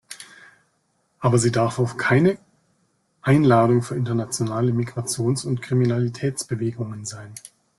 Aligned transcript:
Aber 1.19 1.37
sie 1.37 1.51
darf 1.51 1.77
auch 1.77 1.95
keine 1.95 2.39
Einladung 3.21 3.83
für 3.83 3.93
internationale 3.93 4.73
Migrations- 4.73 5.45
und 5.45 5.61
Kriminalitätsbewegungen 5.61 7.05
sein. 7.05 7.31